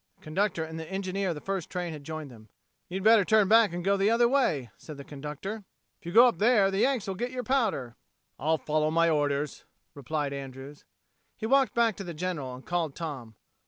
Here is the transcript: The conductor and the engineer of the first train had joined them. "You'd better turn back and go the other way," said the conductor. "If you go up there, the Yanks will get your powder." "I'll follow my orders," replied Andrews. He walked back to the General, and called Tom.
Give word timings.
The 0.17 0.23
conductor 0.23 0.63
and 0.63 0.79
the 0.79 0.91
engineer 0.91 1.29
of 1.29 1.35
the 1.35 1.41
first 1.41 1.69
train 1.69 1.93
had 1.93 2.03
joined 2.03 2.31
them. 2.31 2.49
"You'd 2.89 3.03
better 3.03 3.23
turn 3.23 3.47
back 3.47 3.71
and 3.71 3.85
go 3.85 3.97
the 3.97 4.09
other 4.09 4.27
way," 4.27 4.71
said 4.75 4.97
the 4.97 5.03
conductor. 5.03 5.63
"If 5.99 6.07
you 6.07 6.11
go 6.11 6.25
up 6.27 6.39
there, 6.39 6.71
the 6.71 6.79
Yanks 6.79 7.05
will 7.07 7.13
get 7.13 7.29
your 7.29 7.43
powder." 7.43 7.97
"I'll 8.39 8.57
follow 8.57 8.89
my 8.89 9.11
orders," 9.11 9.63
replied 9.93 10.33
Andrews. 10.33 10.85
He 11.37 11.45
walked 11.45 11.75
back 11.75 11.95
to 11.97 12.03
the 12.03 12.15
General, 12.15 12.55
and 12.55 12.65
called 12.65 12.95
Tom. 12.95 13.35